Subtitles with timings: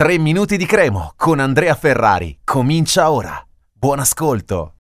[0.00, 2.38] 3 minuti di cremo con Andrea Ferrari.
[2.42, 3.38] Comincia ora.
[3.70, 4.76] Buon ascolto.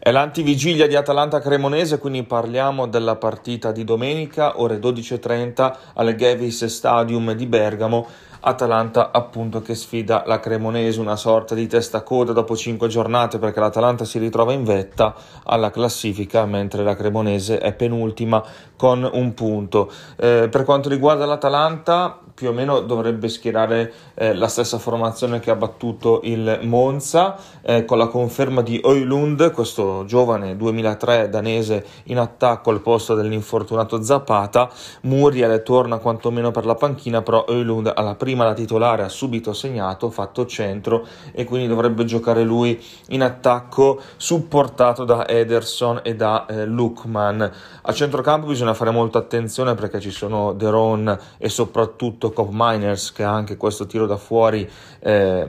[0.00, 6.64] È l'antivigilia di Atalanta Cremonese, quindi parliamo della partita di domenica, ore 12.30 al Gavis
[6.64, 8.08] Stadium di Bergamo.
[8.40, 13.60] Atalanta appunto che sfida la Cremonese, una sorta di testa coda dopo 5 giornate perché
[13.60, 18.42] l'Atalanta si ritrova in vetta alla classifica mentre la Cremonese è penultima
[18.76, 19.90] con un punto.
[20.16, 25.50] Eh, per quanto riguarda l'Atalanta più o meno dovrebbe schierare eh, la stessa formazione che
[25.50, 32.18] ha battuto il Monza, eh, con la conferma di Oilund, questo giovane 2003 danese in
[32.18, 34.70] attacco al posto dell'infortunato Zapata.
[35.02, 40.10] Muriel torna quantomeno per la panchina, però Oilund alla prima la titolare ha subito segnato,
[40.10, 46.64] fatto centro e quindi dovrebbe giocare lui in attacco supportato da Ederson e da eh,
[46.64, 47.52] Lukman.
[47.82, 53.24] A centrocampo bisogna fare molta attenzione perché ci sono Deron e soprattutto Cop Miners che
[53.24, 54.68] ha anche questo tiro da fuori
[55.00, 55.46] eh,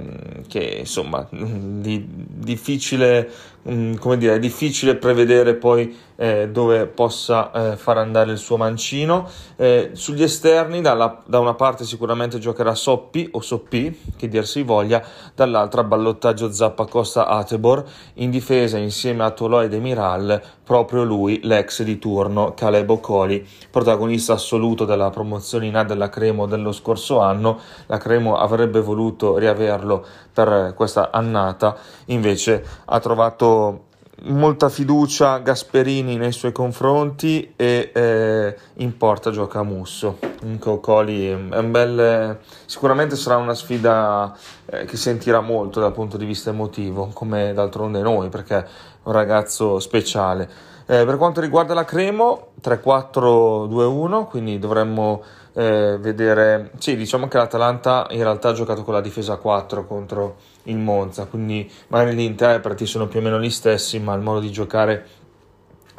[0.48, 3.30] che insomma di, difficile
[3.68, 8.56] Mm, come dire, è difficile prevedere poi eh, dove possa eh, far andare il suo
[8.56, 9.28] mancino.
[9.58, 14.64] Eh, sugli esterni, dalla, da una parte sicuramente giocherà Soppi o Soppi, che dir si
[14.64, 15.04] voglia,
[15.36, 17.84] dall'altra ballottaggio Zappa Costa Atebor,
[18.16, 24.34] in difesa insieme a Toloi e Demiral, proprio lui, l'ex di turno, Caleb Ocoli, protagonista
[24.34, 27.60] assoluto della promozione in A della Cremo dello scorso anno.
[27.88, 33.49] La Cremo avrebbe voluto riaverlo per questa annata, invece ha trovato
[34.24, 40.18] molta fiducia Gasperini nei suoi confronti e eh, in porta gioca Musso.
[40.82, 46.26] Coli è un bel, sicuramente sarà una sfida eh, che sentirà molto dal punto di
[46.26, 48.66] vista emotivo, come d'altronde noi, perché è
[49.04, 50.50] un ragazzo speciale.
[50.86, 55.22] Eh, per quanto riguarda la Cremo, 3-4-2-1, quindi dovremmo
[55.54, 56.72] eh, vedere...
[56.78, 61.26] Sì, diciamo che l'Atalanta in realtà ha giocato con la difesa 4 contro il Monza,
[61.26, 65.06] quindi magari gli interpreti sono più o meno gli stessi, ma il modo di giocare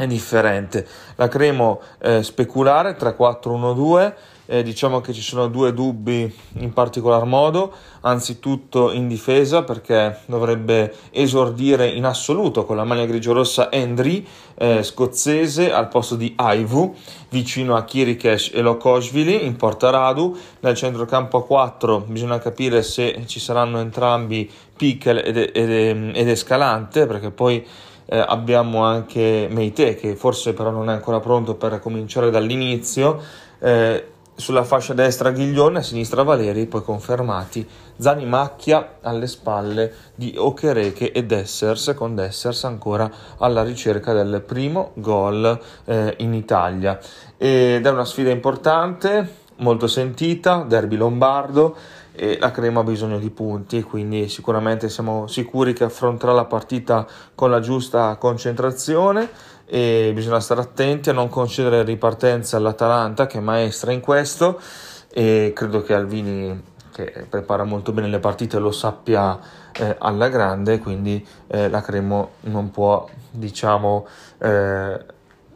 [0.01, 0.87] è differente.
[1.16, 4.12] La Cremo eh, speculare 3-4-1-2
[4.50, 10.93] eh, diciamo che ci sono due dubbi in particolar modo, anzitutto in difesa perché dovrebbe
[11.11, 16.97] esordire in assoluto con la maglia grigio-rossa Endry, eh, scozzese, al posto di Aivu,
[17.28, 23.22] vicino a Kirikesh e Lokoshvili in porta Radu, nel centrocampo a 4 bisogna capire se
[23.27, 25.71] ci saranno entrambi Pickel ed, ed,
[26.17, 27.65] ed Escalante perché poi
[28.12, 33.22] eh, abbiamo anche Meite che forse però non è ancora pronto per cominciare dall'inizio.
[33.60, 34.04] Eh,
[34.34, 37.66] sulla fascia destra Ghiglione, a sinistra Valeri, poi confermati
[37.99, 44.93] Zani Macchia alle spalle di Okereke e Dessers, con Dessers ancora alla ricerca del primo
[44.94, 46.99] gol eh, in Italia.
[47.37, 51.76] Ed è una sfida importante, molto sentita, derby lombardo
[52.12, 57.06] e la Crema ha bisogno di punti, quindi sicuramente siamo sicuri che affronterà la partita
[57.34, 59.28] con la giusta concentrazione
[59.65, 64.60] e bisogna stare attenti a non concedere ripartenza all'Atalanta che è maestra in questo
[65.09, 69.38] e credo che Alvini che prepara molto bene le partite lo sappia
[69.72, 74.06] eh, alla grande quindi eh, la Cremo non può diciamo
[74.38, 75.00] eh,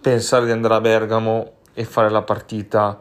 [0.00, 2.98] pensare di andare a Bergamo e fare la partita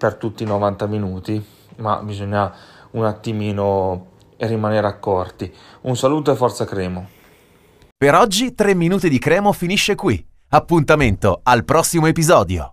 [0.00, 1.44] per tutti i 90 minuti
[1.76, 2.52] ma bisogna
[2.92, 4.06] un attimino
[4.38, 5.52] rimanere accorti
[5.82, 7.18] un saluto e forza Cremo
[8.02, 10.24] per oggi 3 minuti di Cremo finisce qui.
[10.52, 12.66] Appuntamento al prossimo episodio.